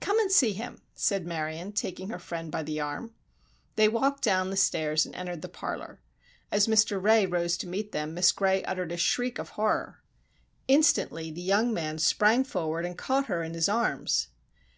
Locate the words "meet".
7.66-7.92